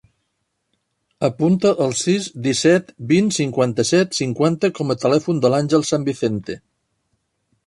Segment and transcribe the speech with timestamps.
[1.27, 6.59] Apunta el sis, disset, vint, cinquanta-set, cinquanta com a telèfon de l'Àngel San Vicente.